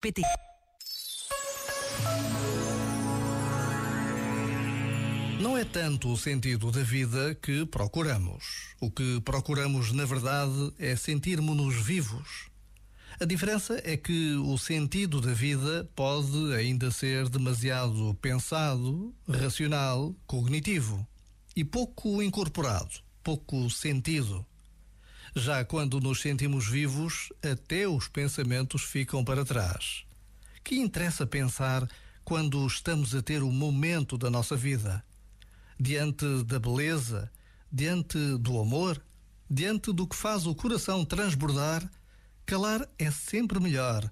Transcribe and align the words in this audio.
pt 0.00 0.22
Não 5.40 5.58
é 5.58 5.64
tanto 5.64 6.12
o 6.12 6.16
sentido 6.16 6.70
da 6.70 6.82
vida 6.82 7.34
que 7.34 7.66
procuramos. 7.66 8.74
O 8.80 8.92
que 8.92 9.20
procuramos, 9.22 9.92
na 9.92 10.04
verdade, 10.04 10.72
é 10.78 10.94
sentirmos-nos 10.94 11.74
vivos. 11.74 12.48
A 13.18 13.24
diferença 13.24 13.80
é 13.84 13.96
que 13.96 14.34
o 14.34 14.56
sentido 14.56 15.20
da 15.20 15.32
vida 15.32 15.90
pode 15.96 16.54
ainda 16.54 16.92
ser 16.92 17.28
demasiado 17.28 18.16
pensado, 18.22 19.12
racional, 19.28 20.14
cognitivo 20.28 21.04
e 21.56 21.64
pouco 21.64 22.22
incorporado, 22.22 23.00
pouco 23.24 23.68
sentido. 23.68 24.46
Já 25.34 25.64
quando 25.64 26.00
nos 26.00 26.20
sentimos 26.20 26.66
vivos, 26.66 27.32
até 27.42 27.86
os 27.86 28.08
pensamentos 28.08 28.82
ficam 28.82 29.24
para 29.24 29.44
trás. 29.44 30.04
Que 30.64 30.76
interessa 30.76 31.26
pensar 31.26 31.88
quando 32.24 32.66
estamos 32.66 33.14
a 33.14 33.22
ter 33.22 33.42
o 33.42 33.50
momento 33.50 34.18
da 34.18 34.30
nossa 34.30 34.56
vida? 34.56 35.04
diante 35.78 36.42
da 36.44 36.58
beleza, 36.58 37.30
diante 37.70 38.18
do 38.38 38.58
amor, 38.58 39.00
diante 39.48 39.92
do 39.92 40.06
que 40.06 40.16
faz 40.16 40.46
o 40.46 40.54
coração 40.54 41.04
transbordar, 41.04 41.88
calar 42.44 42.88
é 42.98 43.10
sempre 43.10 43.60
melhor. 43.60 44.10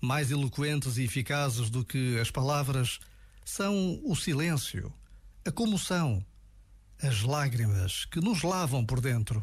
Mais 0.00 0.30
eloquentes 0.30 0.96
e 0.98 1.02
eficazes 1.02 1.68
do 1.70 1.84
que 1.84 2.18
as 2.20 2.30
palavras 2.30 3.00
são 3.44 4.00
o 4.04 4.14
silêncio, 4.14 4.92
a 5.44 5.50
comoção, 5.50 6.24
as 7.02 7.22
lágrimas 7.22 8.04
que 8.04 8.20
nos 8.20 8.42
lavam 8.42 8.84
por 8.84 9.00
dentro. 9.00 9.42